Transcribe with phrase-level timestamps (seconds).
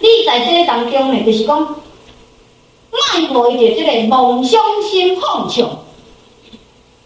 [0.00, 1.60] 你在这个当中呢，就是讲，
[2.90, 5.78] 卖互伊个这个梦想心放纵，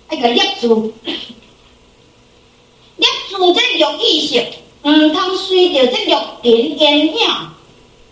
[0.08, 0.92] 那个业主，
[2.96, 4.44] 业主这有意识，
[4.82, 7.14] 毋通随着这个点点影，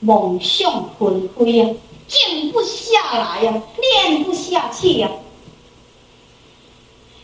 [0.00, 1.70] 梦想纷飞啊，
[2.06, 5.10] 静不下来啊，练不下去啊，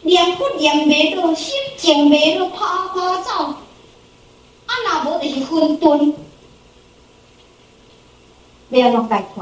[0.02, 3.30] 念不念袂落，心静袂落，趴趴走，
[4.66, 4.74] 啊，
[5.04, 6.12] 若无就是混沌。
[8.78, 9.40] 要安怎解决？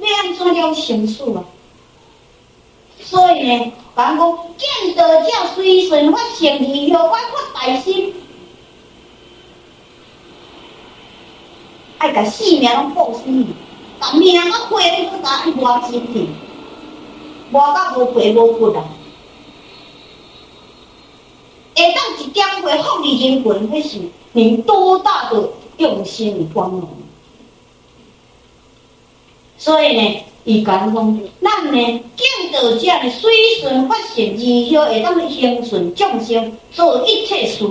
[0.00, 1.44] 要安怎了成事啊？
[3.00, 7.16] 所以呢，讲讲见得这随顺发生以后，我发
[7.54, 8.14] 大心，
[11.98, 13.24] 爱甲性命拢报死，
[13.98, 16.28] 把命啊花咧去甲活真去，
[17.52, 18.84] 活甲无赔无骨啊！
[21.74, 24.00] 会当一点会福利人群，那是
[24.32, 26.97] 你多大的用心与光荣。
[29.58, 37.68] 所以呢，伊讲讲，咱呢见到这样随顺发生以后，会当恒顺众生做一切事。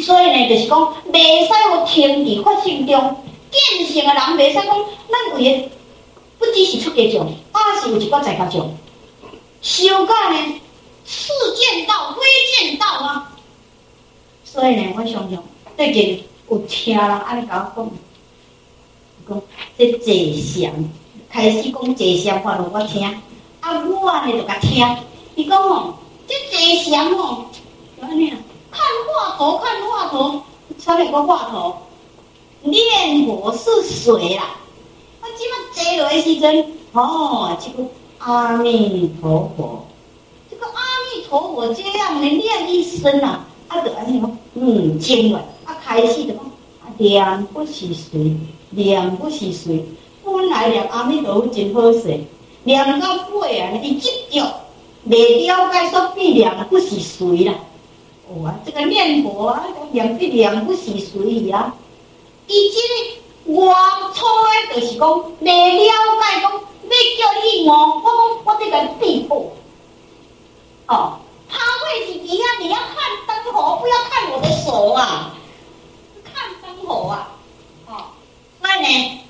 [0.00, 3.16] 所以呢，就是讲，袂使有天地发生中
[3.50, 5.70] 见性的人，袂使讲，咱为
[6.38, 8.74] 不只是出家众，还是有一个在家众。
[9.60, 10.60] 修改呢，
[11.04, 13.36] 是见道非见道啊。
[14.44, 15.44] 所以呢，我想想，
[15.76, 17.90] 最近有听人安尼甲我讲。
[19.28, 19.42] 讲
[19.76, 20.14] 这坐
[20.62, 20.90] 禅，
[21.28, 23.04] 开始讲坐禅话让我听，
[23.60, 24.86] 啊，我呢就甲听。
[25.34, 25.94] 伊讲哦，
[26.28, 27.46] 这坐禅哦，
[28.00, 28.36] 就安尼啊，
[28.70, 30.40] 看画头，看画头，
[30.78, 31.76] 差点个画头，
[32.62, 34.56] 念佛是水啦。
[35.20, 37.88] 我即马坐落的时阵，哦，这个
[38.18, 39.86] 阿弥陀佛，
[40.48, 40.80] 这个阿
[41.14, 46.38] 弥陀佛这样的念一声啊，啊，就安尼讲，嗯，经文，啊，开始就讲，
[46.80, 48.36] 啊，念不是水。
[48.70, 49.84] 念不是水，
[50.24, 52.20] 本来念阿弥陀佛真好势，
[52.64, 54.44] 念到尾啊，伊执着
[55.04, 57.54] 未了解说必念不是水啦。
[58.42, 61.74] 哇，这个念佛啊，念必念不是水啊。
[62.48, 63.74] 伊这个我
[64.14, 64.24] 初
[64.74, 65.08] 的就是讲
[65.40, 69.52] 未了解讲，要叫你我我我这个地步。
[70.88, 72.96] 哦，他会是一样，你要看
[73.26, 75.32] 灯火，不要看我的手啊，
[76.24, 77.35] 看灯火啊。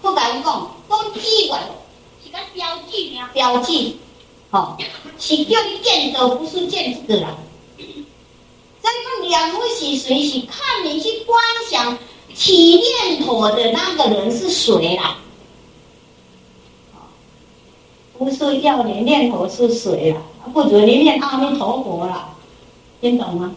[0.03, 1.61] 不敢讲，都记完，
[2.25, 3.99] 是个标记呀，标记，
[4.51, 4.77] 好，
[5.19, 7.27] 是叫你见得，不是见这个人。
[7.79, 10.23] 这个念佛是谁？
[10.29, 11.99] 是看你去观想
[12.35, 15.19] 起念头的那个人是谁啦？
[18.19, 20.21] 不是要你念头是谁啦？
[20.53, 22.35] 不准你念阿弥陀佛啦，
[23.01, 23.55] 听懂吗？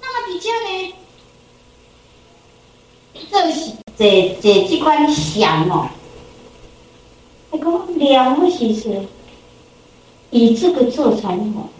[0.00, 0.94] 那么底下呢？
[3.32, 5.88] 这是这这这款想哦，
[7.50, 9.06] 那个两个其实
[10.30, 11.70] 以这个做传统，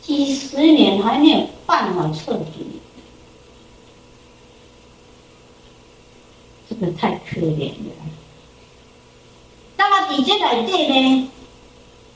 [0.00, 2.80] 几十年还没有办法彻底，
[6.70, 7.92] 这个太可怜了。
[9.76, 11.30] 那么底下来对呢？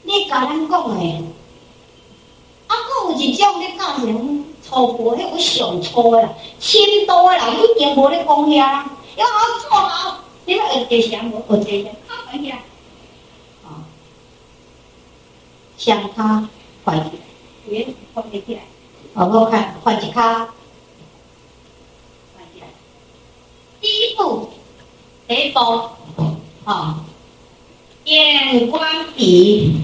[0.02, 0.94] 你跟人讲的，
[2.68, 2.74] 啊，还
[3.04, 4.06] 有一种你讲什
[4.70, 8.90] 粗暴，迄个上粗诶啦，深度诶啦，已经无咧讲遐啦。
[9.16, 12.56] 要好做好，你要学这些，我学这些，好快起来。
[13.64, 13.82] 啊，
[15.76, 16.48] 向他
[16.84, 17.10] 快起来，
[17.68, 18.60] 别快起来。
[19.12, 20.46] 好，我看快起卡，
[22.36, 22.68] 快起来。
[23.80, 24.50] 第一步，
[25.26, 25.58] 第一步，
[26.64, 27.04] 啊，
[28.04, 29.80] 眼观鼻，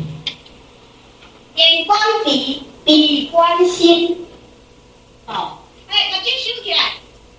[1.57, 4.26] 眼观鼻，鼻观心。
[5.27, 6.79] 哦，哎，把脚收起来，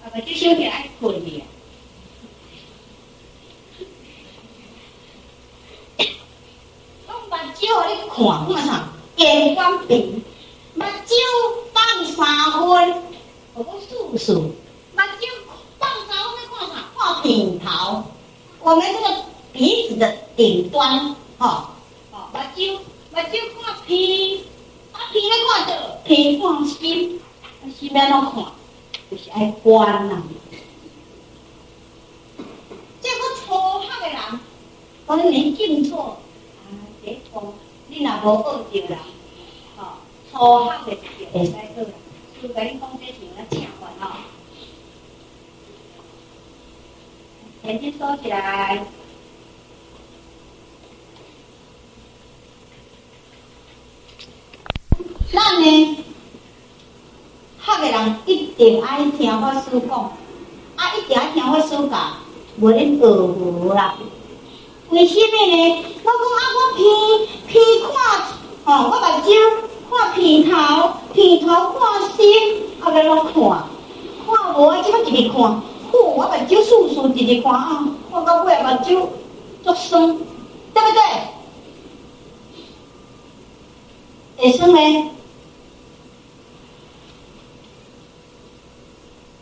[0.03, 1.43] 啊，把脚收起来，可以。
[7.07, 10.21] 我把脚你看看哈，眼观鼻，
[10.77, 11.15] 把脚
[11.73, 13.03] 放三分，
[13.53, 14.53] 我数数，
[14.95, 15.27] 把脚
[15.79, 16.73] 放三分看啥？
[16.97, 18.03] 看鼻头，
[18.59, 19.23] 我们这个
[19.53, 21.73] 鼻子的顶端，哈，
[22.11, 22.63] 好，把脚
[23.13, 24.43] 把脚看鼻，
[24.91, 27.21] 把鼻来看着，鼻看心。
[27.71, 28.45] 西边那看，
[29.09, 30.23] 就是爱观呐。
[33.01, 34.39] 这个初学的人，
[35.05, 36.19] 可能你进错
[36.65, 36.67] 啊，
[37.03, 37.53] 别错。
[37.87, 38.99] 你若无学着人，
[39.77, 39.97] 哦，
[40.31, 40.35] 初
[40.85, 41.85] 学的会使做。
[42.41, 44.27] 就跟你讲这些要听完啊。
[47.63, 48.85] 眼睛收起来。
[55.31, 56.03] 那呢？
[57.67, 59.99] 汉学的人一定爱听法师讲，
[60.77, 61.97] 啊，一定爱听法师教，
[62.61, 63.93] 无恁学无啦。
[64.89, 65.83] 为虾米呢？
[66.01, 66.81] 我讲啊，我鼻
[67.45, 67.91] 鼻看，
[68.63, 69.29] 哦，我目睭
[69.91, 70.49] 看鼻头，
[71.13, 71.47] 鼻头
[71.77, 72.23] 看心，
[72.79, 75.61] 后来拢看，看无啊，即摆直直看，好，
[75.91, 79.09] 我目睭绷绷直直看啊，看到尾目睭
[79.65, 80.17] 足酸，
[80.73, 81.01] 对不对？
[84.37, 85.11] 会酸呢？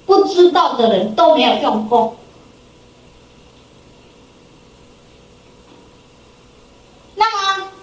[0.06, 2.16] 不知道的人都没有用过。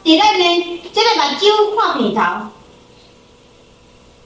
[0.05, 1.47] 第二呢，这个把揪
[1.77, 2.21] 画鼻头，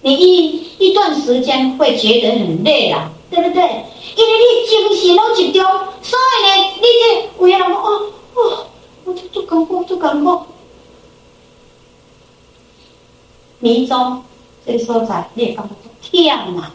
[0.00, 3.84] 你一一段时间会觉得很累啦，对不对？
[4.16, 5.62] 因为你精神拢集中，
[6.02, 8.66] 所以呢，你这有人讲哦哦，
[9.04, 10.46] 我就做功课做功课，
[13.58, 14.24] 迷中
[14.64, 16.72] 这个所在你会感觉天呐，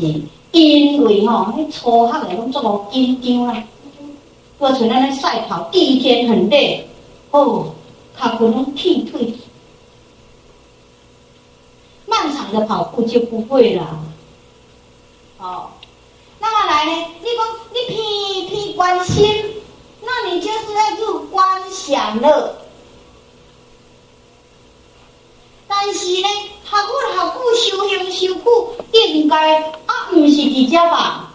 [0.00, 3.62] 是因为吼、哦，那初学的拢做无紧张啦，
[4.58, 6.88] 过像咱咧赛跑第一天很累。
[7.30, 7.74] 哦，
[8.16, 9.34] 他可能踢腿，
[12.06, 14.00] 漫长的跑步就不会了。
[15.38, 15.68] 哦，
[16.40, 17.06] 那么来呢？
[17.20, 19.44] 你讲你偏偏关心，
[20.02, 22.56] 那你就是在做观想了。
[25.80, 26.28] 但是呢，
[26.64, 31.32] 学过学久修行修久，应该啊，不是比较吧？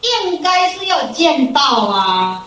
[0.00, 2.46] 应该是要见到啊。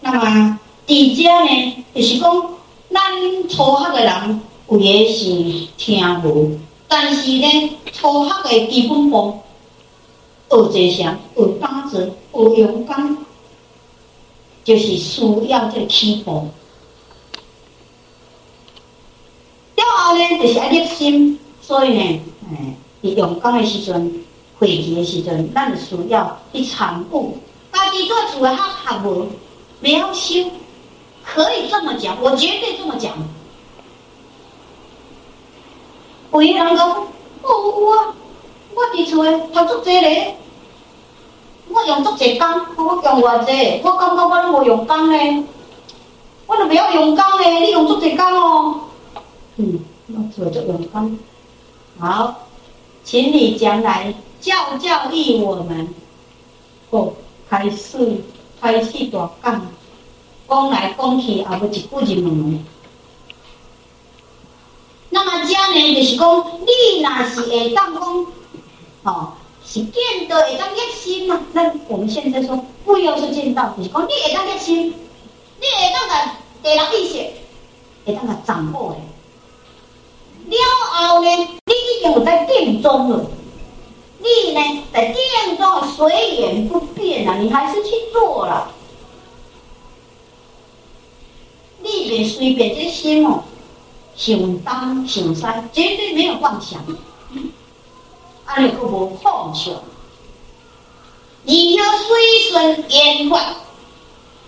[0.00, 2.54] 那么，底家呢，就是讲，
[2.90, 9.42] 咱初学的人有的是听无，但是呢，初学的基本功，
[10.48, 11.02] 学这些，
[11.34, 13.18] 学打坐，学勇敢，
[14.64, 16.48] 就是需要这个起步。
[19.76, 22.20] 了后呢，就是爱热心，所以呢，
[22.50, 24.24] 哎，你勇敢的时阵，
[24.58, 27.38] 会记的时阵，咱需要去参悟，
[27.72, 29.26] 家己做主学学无。
[29.80, 30.48] 没有修，
[31.24, 33.12] 可以这么讲，我绝对这么讲。
[36.32, 37.06] 有人讲，哦，
[37.42, 38.14] 我
[38.74, 40.36] 我伫厝诶读足侪咧，
[41.74, 42.46] 我用足侪工，
[42.86, 45.42] 我用偌济，我感觉我拢无用功咧，
[46.46, 48.80] 我都不要用功咧，你用足侪工哦。
[49.56, 51.18] 嗯，我做足用工。
[51.98, 52.34] 好，
[53.04, 55.88] 请你将来教教育我们。
[56.90, 57.12] 哦，
[57.48, 58.22] 开始。
[58.60, 59.66] 开始大讲，
[60.48, 62.64] 讲来讲去也无一句就问。
[65.10, 68.26] 那么这样呢，就是讲你若是会当讲，
[69.02, 69.32] 哦，
[69.72, 71.40] 是见到会当热心嘛？
[71.54, 76.14] 那我们现在说，不要说见到，就是讲你会当热心，你会当个
[76.62, 77.24] 第六意识，
[78.04, 78.98] 会当个掌握的。
[80.44, 80.58] 了
[81.08, 83.24] 后呢，你已经有在定中了。
[84.18, 88.70] 你呢，在殿中随缘不变啊，你还是去做了。
[91.80, 93.42] 你别随便这心哦，
[94.14, 95.42] 想东想西，
[95.72, 96.78] 绝对没有妄想。
[98.52, 99.72] 啊，你佫无妄想。
[101.44, 103.56] 你要随顺缘法，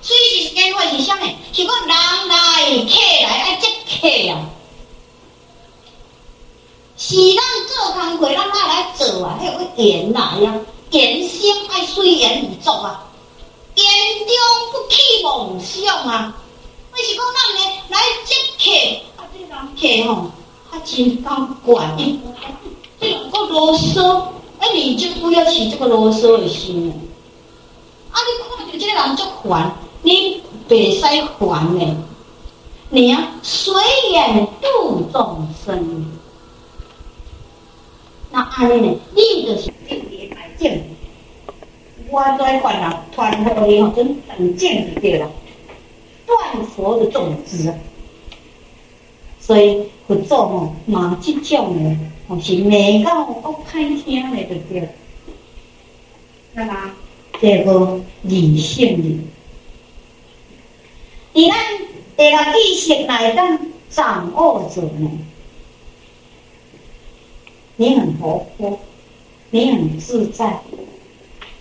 [0.03, 1.27] 随顺缘法是啥呢？
[1.55, 1.89] 是讲人
[2.29, 2.35] 来
[2.85, 4.44] 客来爱接客啊。
[6.99, 9.39] 是咱做工课，咱哪来做啊？
[9.41, 13.08] 迄个缘来啊，缘生爱随缘而作啊，
[13.75, 13.84] 缘
[14.19, 14.37] 中
[14.70, 16.37] 不起妄想啊。
[16.93, 19.41] 我是讲咱呢来接客，啊，这
[19.89, 20.31] 人客吼，
[20.70, 21.96] 他真敢管，
[23.01, 24.22] 这个个啰嗦，
[24.58, 26.94] 哎，你就不要起这个啰嗦的心了。
[28.10, 29.72] 啊，你看到这个人就烦，
[30.03, 31.03] 你别使
[31.39, 31.96] 烦呢，
[32.91, 33.74] 你要随
[34.13, 36.10] 缘度众生。
[38.31, 38.96] 那安尼呢？
[39.15, 40.82] 你就是正业来正，
[42.10, 45.31] 我在管人传佛的吼，真很正就对了，
[46.27, 47.72] 断佛的种子。
[49.39, 51.96] 所以佛祖吼，嘛这种呢，
[52.27, 54.89] 吼是美到都歹听的就对了。
[56.55, 56.95] 那么
[57.41, 59.19] 这个理性的，
[61.33, 61.59] 你看
[62.17, 63.59] 这个意识来当
[63.91, 65.11] 掌握者呢？
[67.77, 68.79] 你很活泼，
[69.51, 70.61] 你很自在，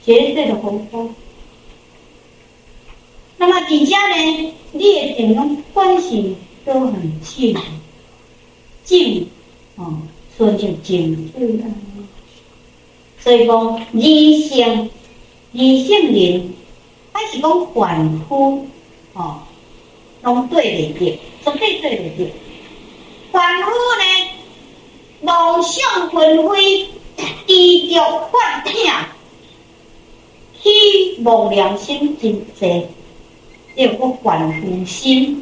[0.05, 1.09] 绝对的活泼。
[3.37, 7.57] 那么底下呢，你也整个关系都很近，
[8.83, 9.27] 近，
[9.75, 9.97] 哦，
[10.37, 11.63] 所以就近对了。
[13.19, 14.89] 所以讲理性，
[15.51, 16.53] 理性人，
[17.13, 18.67] 还是讲凡夫，
[19.13, 19.39] 哦，
[20.23, 22.31] 拢对袂着，绝对对袂着。
[23.31, 24.03] 凡夫呢，
[25.21, 26.87] 妄想纷飞，
[27.47, 28.91] 执着法听，
[30.61, 32.87] 希望良心真济，
[33.75, 35.41] 要个凡夫心。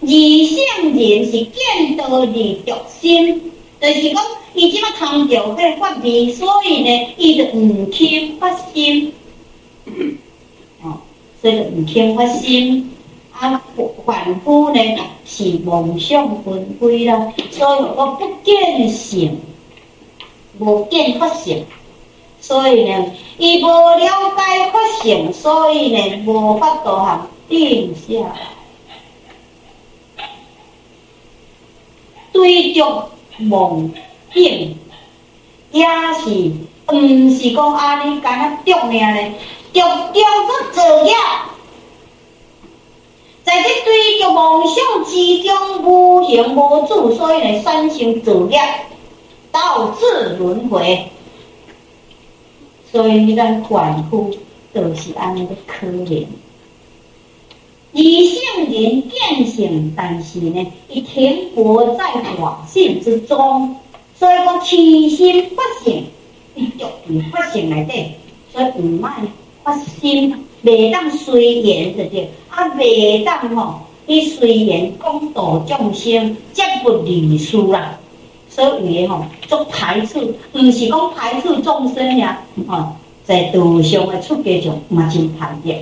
[0.00, 2.26] 二圣人是见道而
[2.64, 4.22] 着心，就是讲
[4.54, 9.12] 伊即马贪着迄个法味，所以呢，伊就毋轻发心。
[10.82, 10.98] 哦，
[11.40, 12.92] 所以就毋轻发心。
[13.32, 13.62] 啊，
[14.04, 14.80] 凡夫呢
[15.24, 19.38] 是妄想纷飞啦，所以我不见性，
[20.58, 21.64] 无见法性。
[22.40, 23.98] 所以呢，伊无了
[24.36, 28.34] 解法性，所以呢，无法度通定下。
[32.32, 32.80] 追逐
[33.38, 33.92] 梦
[34.32, 34.76] 境，
[35.70, 35.84] 也
[36.22, 36.52] 是
[36.92, 39.32] 毋是讲安尼干那着命咧，
[39.72, 41.12] 着叫做作业，
[43.44, 48.58] 在这追逐梦想之中无形无主，所以呢产生作业，
[49.50, 51.10] 导致轮回。
[52.90, 54.34] 所以咱凡夫
[54.72, 56.26] 都是安尼个可怜。
[57.92, 62.04] 二圣人见性，但是呢，伊停泊在
[62.36, 63.76] 法性之中，
[64.14, 66.04] 所以讲起心不性，
[66.54, 68.12] 伊就伫法性内底，
[68.52, 69.10] 所以毋卖
[69.64, 77.98] 发心，袂当随缘着着，啊，袂当吼，伊随缘讲度众生，则不离事啦。
[78.50, 82.92] 所以吼，足排斥，毋是讲排斥众生呀，吼，
[83.24, 85.74] 在道上诶出家众嘛真排斥。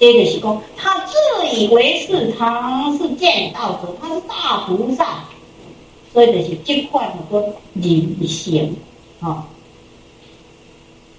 [0.00, 1.12] 这就是讲，他自
[1.54, 5.24] 以为是，他是见道者，他是大菩萨，
[6.10, 7.38] 所以就是这块很多
[7.74, 8.74] 人性，
[9.20, 9.46] 哈。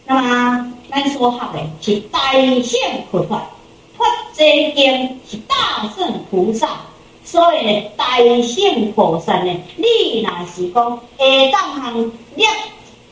[0.07, 2.79] 那么，咱说好的是大圣
[3.11, 3.49] 菩萨，
[3.95, 6.81] 佛这经是大圣菩萨，
[7.23, 12.49] 所以呢，大圣菩萨呢，你若是讲下当行念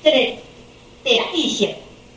[0.04, 0.18] 这个
[1.04, 1.70] 第一识，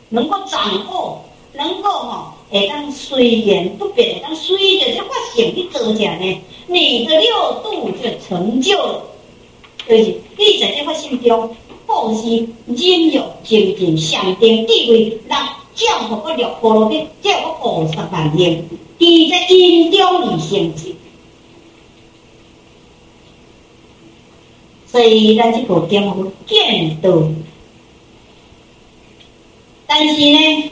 [0.09, 0.59] 能够掌
[0.91, 2.32] 握，能够哈。
[2.49, 9.05] 会当随缘不变，会当随着这法性去做下呢，你的六度就成就了。
[9.87, 10.03] 就是
[10.37, 11.55] 你在这法性中，
[11.87, 18.63] 布施、忍辱、精进、禅定、智慧，让教和个六波罗蜜，这个菩萨万应，
[18.99, 20.95] 你在因中而生起。
[24.85, 27.27] 所以咱这部经有见道，
[29.87, 30.71] 但是呢。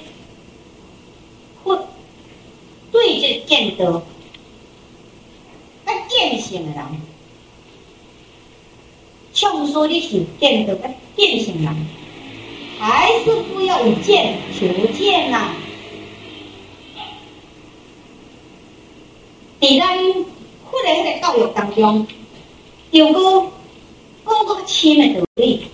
[2.91, 4.01] 对这见道，
[5.85, 6.85] 较见性的人，
[9.33, 11.87] 像说你是见道较见性人，
[12.77, 15.55] 还是不要以见求见呐、啊？
[19.61, 20.13] 在咱
[20.69, 22.07] 佛的迄个教育当中，
[22.89, 23.51] 有个
[24.25, 25.67] 讲个深的道理，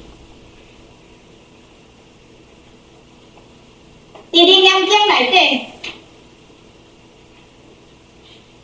[4.31, 5.65] 在《楞严经》内底。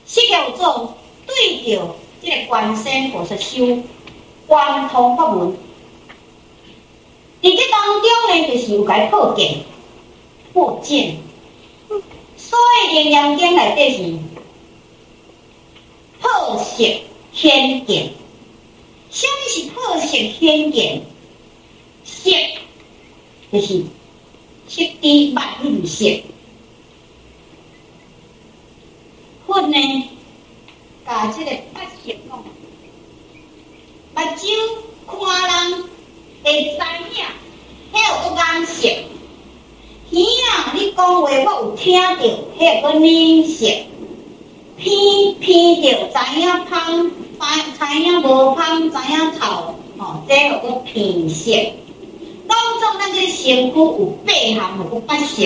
[0.05, 0.95] 释迦有做
[1.25, 2.83] 对着这个观世
[3.23, 3.81] 菩萨修
[4.47, 5.55] 观通法门，
[7.41, 9.59] 在这当中呢，就是有该破见、
[10.51, 11.19] 破见，
[12.35, 12.59] 所
[12.91, 14.19] 以《楞严经》内底是
[16.19, 16.83] 破色
[17.31, 18.11] 偏见。
[19.09, 21.01] 什么是破色偏见？
[22.03, 22.29] 色
[23.53, 23.85] 就是
[24.67, 26.05] 色地万物色。
[29.47, 30.09] 分呢，
[31.05, 32.43] 把这个八色讲，
[34.15, 34.45] 目睭
[35.07, 35.17] 看
[35.49, 35.83] 人
[36.43, 36.77] 会知
[37.17, 37.25] 影，
[37.91, 38.87] 迄个颜色。
[40.11, 42.21] 耳啊，你讲话我有听到，
[42.59, 43.65] 迄个耳色。
[44.77, 47.41] 鼻鼻着知影香，知
[47.79, 49.41] 知影无香，知影臭，
[49.97, 51.51] 吼，这个鼻色。
[52.47, 55.41] 当中咱这个身躯有八项，有个八色，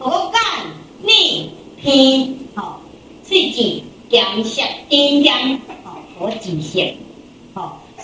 [0.00, 0.38] 有个眼、
[1.04, 1.50] 耳、
[1.82, 2.80] 鼻，吼。
[3.26, 6.80] 喙齿、颊、舌、鼻、咽，吼，和舌色，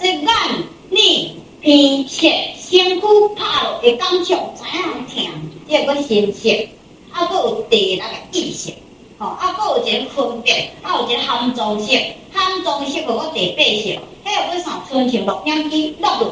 [0.01, 2.27] 所以眼、耳、鼻、舌、
[2.57, 3.01] 身躯
[3.37, 5.31] 拍落会感触，知影疼，
[5.69, 6.49] 这个身色，
[7.13, 8.73] 啊，搁有第六个意识，
[9.19, 11.95] 吼，啊，搁有一个分别，啊，有一个含藏识，
[12.33, 14.83] 含藏识搁有第八识，还有个啥？
[14.89, 16.31] 春秋录音机录入，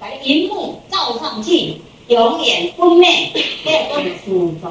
[0.00, 3.08] 把荧幕照上去，永远不灭，
[3.64, 4.68] 还有个辅助。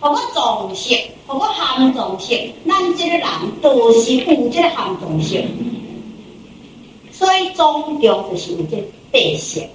[0.00, 0.94] 何个藏识，
[1.26, 3.26] 何个含藏识，咱这个人
[3.62, 5.42] 都是有这个含藏识，
[7.18, 8.76] 所以终究就是有这
[9.10, 9.68] 八识。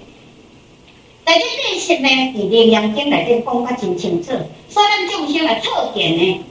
[1.24, 4.32] 但这八识呢，伫《楞严经》内底讲较真清楚，
[4.70, 6.44] 所以咱众生来测验呢，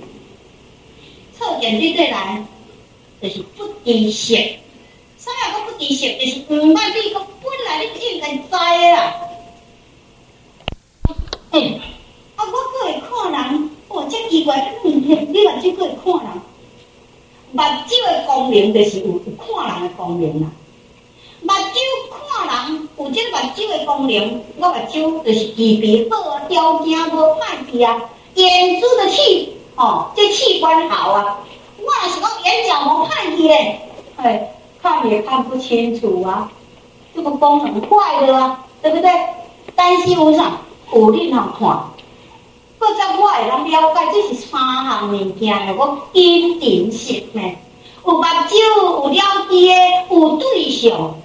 [1.35, 2.45] 测测验对对来，
[3.21, 4.35] 就是不知识。
[5.17, 6.01] 啥物讲不知识？
[6.19, 9.15] 就是毋捌你讲本来你应该知啦。
[11.51, 11.59] 哎、
[12.35, 16.41] 啊，我阁会看人，哦，遮奇怪，遮物件，你目睭阁会看人。
[17.51, 20.51] 目睭的功能就是有有看人的功能啦。
[23.23, 27.97] 这个目睭的功能，我目睭就是具备好啊，条件无歹去啊。
[28.35, 31.39] 眼珠的器，哦，这器官好啊。
[31.79, 33.79] 我若是讲眼角膜歹去嘞，
[34.17, 36.51] 哎，看也看不清楚啊。
[37.15, 39.09] 这个功能坏的啊，对不对？
[39.73, 40.57] 但是有啥？
[40.93, 41.67] 有你通看，
[42.77, 47.41] 或者我会能了解，这是三项物件，我坚定性呢。
[48.05, 48.51] 有目睭，
[48.83, 51.15] 有了解，有对象。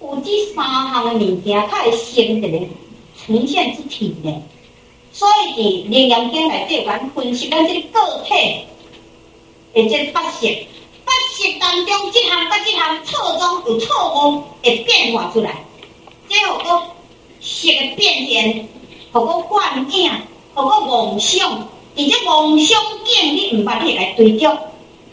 [0.00, 2.48] 有这三项的物件，它会成一个
[3.18, 4.42] 呈现之体呢。
[5.12, 5.26] 所
[5.56, 8.34] 以伫灵验经内底，阮分析咱这个个体
[9.72, 10.66] 的这发现，
[11.04, 15.64] 发现当中即项甲即项错综有错误会变化出来，
[16.28, 16.82] 这有个
[17.40, 18.68] 色的变现，
[19.14, 20.12] 有个幻影，
[20.54, 21.50] 有个妄想，
[21.96, 24.54] 而且妄想境你毋捌去来对照，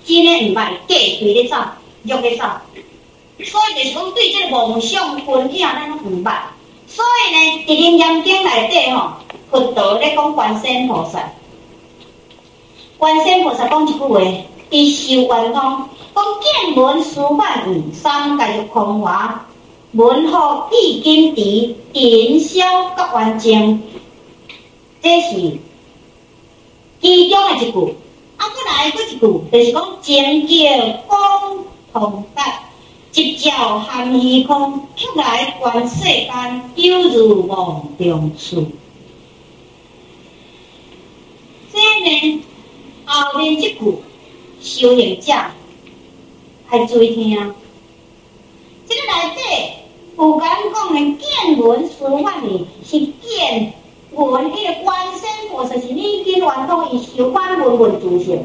[0.06, 1.56] 真诶毋捌假对咧走，
[2.04, 2.44] 约咧走。
[3.44, 6.34] 所以就是讲，对这个妄想分影，咱毋捌。
[6.88, 9.14] 所以呢，伫灵验经内底吼，
[9.50, 11.20] 佛陀咧讲观世菩萨，
[12.98, 14.20] 观世菩萨讲一句话：
[14.70, 15.62] 伊修圆通，
[16.16, 19.46] 讲见闻思梵语，三界有空话，
[19.94, 22.64] 闻法意金持，营销
[22.96, 23.82] 觉圆净。
[25.02, 25.58] 这是
[27.02, 27.96] 其中的一句。
[28.38, 31.20] 啊，过来过一句，就是讲净叫光
[31.92, 32.44] 通达。
[33.16, 38.66] 一朝含虚空，出来观世间，犹如梦中处。
[41.72, 42.42] 这呢，
[43.06, 43.98] 后面即句
[44.62, 45.32] 修行者
[46.66, 47.54] 还注意听即。
[48.88, 49.42] 这个内底
[50.18, 53.74] 有讲讲的见闻说法呢，是见
[54.12, 58.40] 闻迄个观世菩萨是已经圆通伊修观闻闻自性。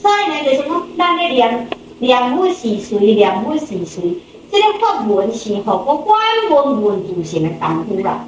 [0.00, 1.68] 所以呢，就是讲咱咧念。
[2.02, 3.14] 念佛是谁？
[3.14, 4.16] 念佛是谁？
[4.50, 8.26] 这个法门是互我观文文自性的功夫啦。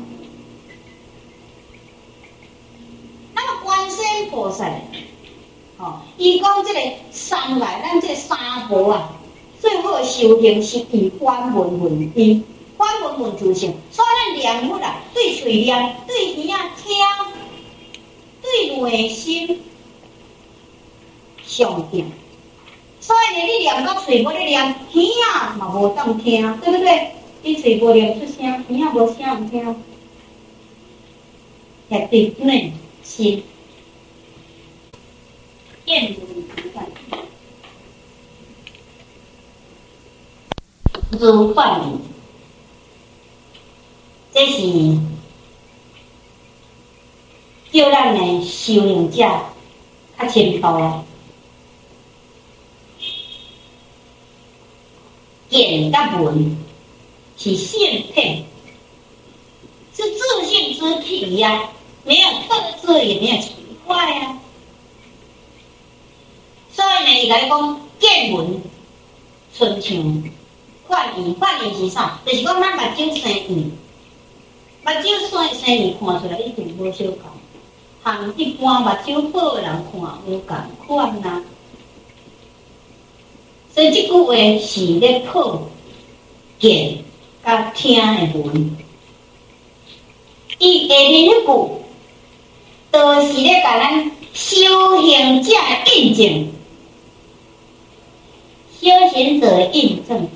[3.34, 3.96] 那么观世
[4.30, 4.70] 菩萨，
[5.78, 9.10] 哦，伊讲这个三来，咱这三宝啊，
[9.60, 12.44] 最好修行是以观闻闻以
[12.76, 13.74] 观文文自性。
[13.90, 16.94] 所以咱念佛啊，对嘴念，对耳啊听，
[18.40, 19.60] 对内心
[21.44, 22.06] 上定。
[23.06, 27.10] 所以呢，你念到嘴巴里念，耳仔嘛无当听，对不对？
[27.42, 29.76] 你嘴巴念出声，耳仔无声唔听，
[31.90, 33.44] 也对内心
[35.84, 36.86] 见闻思梵，
[41.10, 41.98] 如梵语，
[44.32, 44.98] 这是
[47.70, 49.28] 叫咱的修行者
[50.18, 51.03] 较清楚。
[55.54, 56.56] 见甲闻
[57.36, 57.78] 是性
[58.12, 58.44] 体，
[59.94, 61.70] 是自性之体呀、啊，
[62.02, 63.52] 没有特质，也没有奇
[63.86, 64.38] 怪呀、啊。
[66.72, 68.60] 所以呢，伊来讲见闻，
[69.52, 70.24] 亲像
[70.88, 72.18] 幻影，幻影是啥？
[72.26, 73.70] 就是讲咱目睭生缘，
[74.82, 77.30] 目睭生生缘看出来一定无相共，
[78.02, 80.56] 和一般目睭好的人看无共
[80.88, 81.40] 款呐。
[83.74, 84.34] 所以这句话
[84.64, 85.68] 是咧破
[86.60, 86.98] 见
[87.44, 88.76] 甲听的闻，
[90.58, 91.70] 伊下面那句
[92.92, 94.56] 都是咧甲咱修
[95.02, 95.50] 行者
[95.84, 96.52] 的印证，
[98.80, 100.28] 修行者的印证，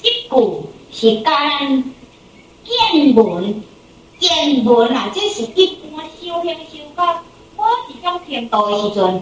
[0.00, 1.92] 这句是干
[2.64, 3.62] 见闻
[4.20, 7.24] 见闻啊，这是一般修行修到。
[7.66, 9.20] 我是讲天道的时阵，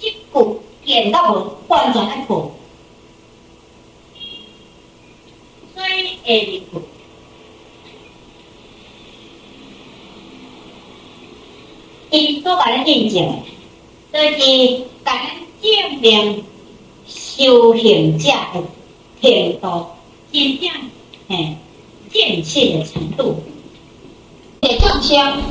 [0.00, 2.50] 一句见到闻完全来破，
[5.74, 6.66] 所以下一句，
[12.10, 13.42] 伊所甲咱印证，
[14.14, 16.42] 就是甲咱证明
[17.06, 18.62] 修行者的
[19.20, 19.94] 天道
[20.32, 20.70] 真正
[21.28, 21.58] 嘿
[22.10, 23.42] 见切的程度。
[24.64, 25.42] 个众生，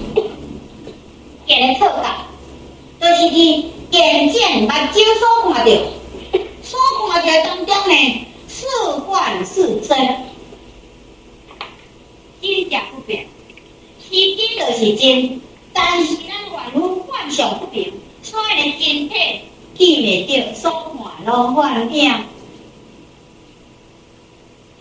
[1.45, 2.05] 见的错觉，
[2.99, 5.71] 就是去见证目睭所看到，
[6.63, 6.79] 所
[7.11, 8.65] 看到当中呢，是
[9.01, 9.95] 幻是真，
[12.41, 13.27] 真假不变，
[14.01, 15.39] 是真就是真，
[15.71, 19.41] 但是咱万物幻象不平，所以呢，身体
[19.77, 22.11] 见未着，所看拢幻影。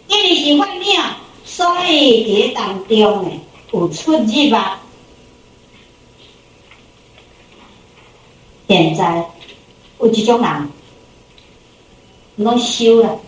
[0.09, 1.01] 因为是幻影，
[1.45, 3.31] 所以伫当中呢
[3.73, 4.79] 有出入啊。
[8.69, 9.25] 现在
[10.01, 10.71] 有一种人，
[12.37, 13.19] 拢修了，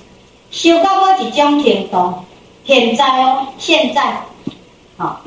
[0.50, 2.14] 修到我一种程度。
[2.64, 4.22] 现在哦，现在，
[4.96, 5.20] 好，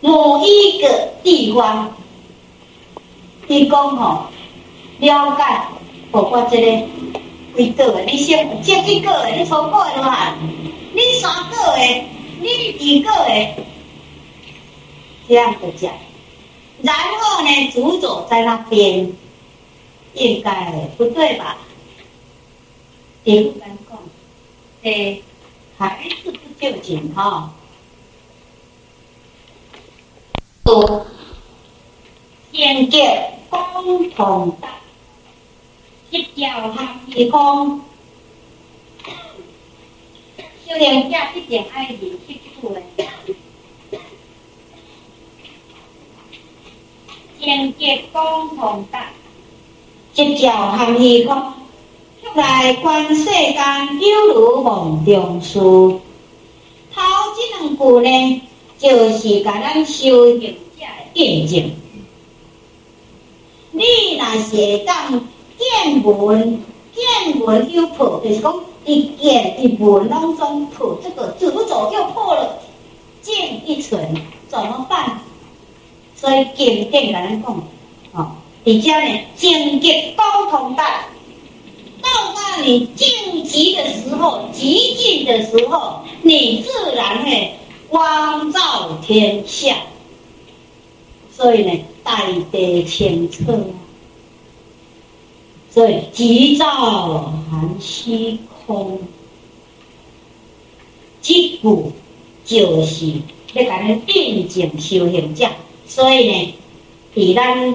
[0.00, 1.90] 某一个地方，
[3.48, 4.26] 伊讲吼，
[4.98, 5.62] 了解，
[6.10, 6.86] 包括这个
[7.56, 10.34] 几个的，你先这几个的，你超过的嘛？
[10.92, 12.04] 你三个的，
[12.40, 13.64] 你二个的，
[15.30, 15.94] 这样子讲，
[16.82, 19.12] 然后呢，主走在那边，
[20.14, 21.56] 应该不对吧？
[23.22, 23.96] 也不敢讲，
[24.82, 25.22] 诶。
[25.78, 27.54] 还是不就紧哈？
[30.64, 31.06] 多
[32.52, 34.68] 见解共同的，
[36.10, 37.80] 结交和提供，
[40.66, 43.04] 修炼家一点爱心去做的，
[47.40, 48.98] 见解共同的，
[50.12, 51.34] 结交和提供。
[52.36, 53.56] 在观世间，
[53.98, 55.58] 有如梦中事。
[55.58, 56.00] 头
[57.34, 58.42] 这两句呢，
[58.78, 60.40] 就是甲咱修行
[60.78, 61.70] 者见证。
[63.72, 63.82] 你
[64.18, 65.10] 若是会当
[65.58, 66.62] 见闻，
[66.94, 72.58] 见闻又破，就是讲一见一闻当中破这个主轴又破了，
[73.22, 74.14] 见一存，
[74.48, 75.20] 怎么办？
[76.20, 77.50] 所以经典甲咱讲，
[78.12, 78.32] 哦，
[78.66, 81.06] 而且呢，境界高通达。
[82.02, 87.54] 到那里晋级的时候，极静的时候，你自然会
[87.88, 89.76] 光照天下。
[91.30, 93.58] 所以呢，大地清澈，
[95.70, 99.00] 所以极照含虚空。
[101.22, 101.92] 这股
[102.44, 103.10] 就是
[103.54, 105.46] 要讲的定静修行者。
[105.90, 106.54] 所以呢，
[107.16, 107.74] 在咱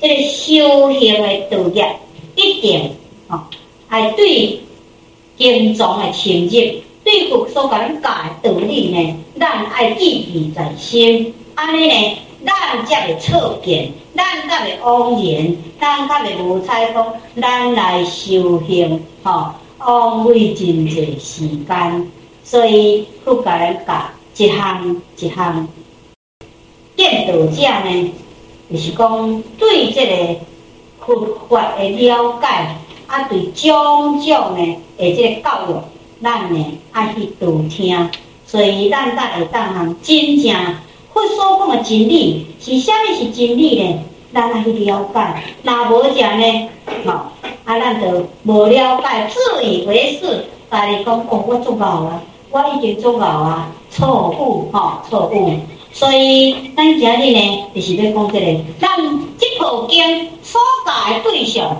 [0.00, 1.96] 这个修行的道业
[2.36, 2.92] 一定。
[3.26, 3.42] 哦，
[3.88, 4.60] 爱对
[5.36, 6.50] 经藏的深入，
[7.02, 11.34] 对佛所讲教的道理呢，咱爱记忆在心。
[11.56, 17.04] 安尼呢，咱才会彻见，咱才会妄言，咱才会无采风，
[17.42, 22.10] 咱来修行，吼、哦，枉费真济时间。
[22.44, 25.68] 所以，佛教人教一项一项，
[26.98, 28.12] 见道者呢，
[28.68, 30.40] 就是讲对这个
[30.98, 32.46] 佛法的了解。
[33.06, 35.74] 啊，对种种呢，诶，这个教育，
[36.22, 38.10] 咱呢爱去多听，
[38.46, 40.54] 所以咱才会当行真正
[41.14, 43.98] 佛所讲的真理是啥物是真理呢？
[44.34, 46.68] 咱爱去了解，若无这样呢，
[47.06, 47.12] 吼，
[47.64, 55.58] 啊，咱就无了解，自以为是，家己讲哦，我做到啊，我已经做到啊，错误，吼，错误。
[55.98, 58.96] 所以咱今日呢，就是要讲这个，咱
[59.36, 61.76] 这部经所教的对象。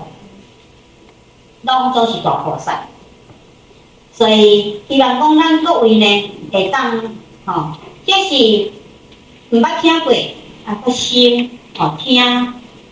[1.63, 2.89] 拢都是大菩萨，
[4.13, 7.01] 所以希望讲咱各位呢会当
[7.45, 7.71] 吼，
[8.05, 10.13] 即是毋捌听过
[10.67, 12.21] 啊，个心吼听，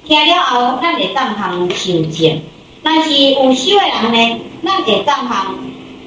[0.05, 2.41] 听了后咱会当通修证。
[2.85, 5.57] 但是有修的人呢，咱会当通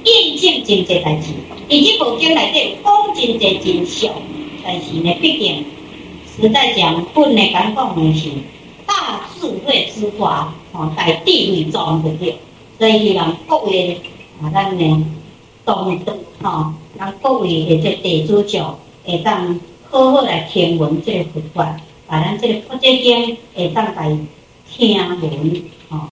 [0.05, 1.33] 印证真济代志。
[1.67, 4.11] 伊即部经内底讲真济真相，
[4.71, 5.65] 但是呢，毕竟
[6.39, 8.29] 实在讲本来讲讲的是
[8.85, 12.35] 大智慧之华，吼，在地位中的了。
[12.77, 13.99] 所以让各位
[14.39, 15.05] 啊，咱呢
[15.65, 24.15] 懂得吼，让各位的这地主教会当好好来听闻这个佛法，把咱这个佛经会当来
[24.71, 25.63] 听闻。